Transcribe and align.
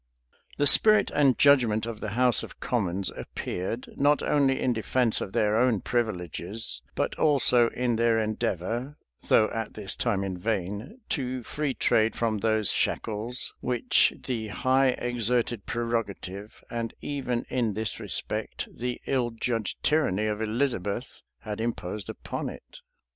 The 0.57 0.65
spirit 0.65 1.11
and 1.13 1.37
judgment 1.37 1.85
of 1.85 1.99
the 1.99 2.13
house 2.17 2.41
of 2.41 2.59
commons 2.59 3.11
appeared, 3.15 3.87
not 3.97 4.23
only 4.23 4.59
in 4.59 4.73
defence 4.73 5.21
of 5.21 5.31
their 5.31 5.55
own 5.55 5.81
privileges, 5.81 6.81
but 6.95 7.13
also 7.19 7.69
in 7.69 7.97
their 7.97 8.17
endeavor, 8.19 8.97
though 9.27 9.47
at 9.51 9.75
this 9.75 9.95
time 9.95 10.23
in 10.23 10.39
vain, 10.39 11.01
to 11.09 11.43
free 11.43 11.75
trade 11.75 12.15
from 12.15 12.39
those 12.39 12.71
shackles 12.71 13.53
which 13.59 14.11
the 14.25 14.47
high 14.47 14.87
exerted 14.97 15.67
prerogative, 15.67 16.63
and 16.71 16.95
even, 17.01 17.45
in 17.47 17.75
this 17.75 17.99
respect, 17.99 18.69
the 18.75 18.99
ill 19.05 19.29
judged 19.29 19.83
tyranny 19.83 20.25
of 20.25 20.41
Elizabeth, 20.41 21.21
had 21.41 21.61
imposed 21.61 22.09
upon 22.09 22.49
it. 22.49 22.79